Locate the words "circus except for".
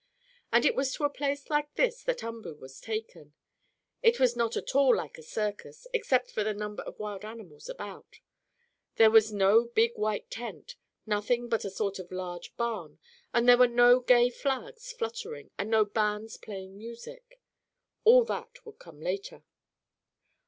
5.21-6.43